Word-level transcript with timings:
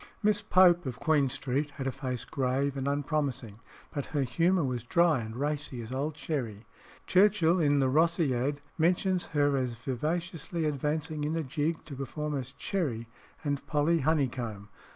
Miss 0.23 0.41
Pope, 0.41 0.87
of 0.87 0.99
Queen 0.99 1.29
Street, 1.29 1.69
had 1.77 1.85
a 1.85 1.91
face 1.91 2.25
grave 2.25 2.75
and 2.75 2.87
unpromising, 2.87 3.59
but 3.93 4.07
her 4.07 4.23
humour 4.23 4.63
was 4.63 4.81
dry 4.83 5.19
and 5.19 5.35
racy 5.35 5.79
as 5.83 5.91
old 5.91 6.17
sherry. 6.17 6.65
Churchill, 7.05 7.59
in 7.59 7.77
the 7.77 7.85
"Rosciad," 7.87 8.61
mentions 8.79 9.27
her 9.27 9.55
as 9.55 9.75
vivaciously 9.75 10.65
advancing 10.65 11.23
in 11.23 11.35
a 11.35 11.43
jig 11.43 11.85
to 11.85 11.95
perform 11.95 12.35
as 12.35 12.51
Cherry 12.53 13.07
and 13.43 13.63
Polly 13.67 13.99
Honeycomb. 13.99 14.69